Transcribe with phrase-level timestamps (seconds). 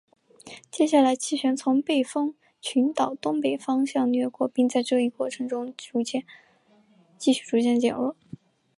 [0.71, 5.75] 接下来气旋从背风群岛东北方向掠过并在这一过程中
[7.19, 8.15] 继续逐渐减弱。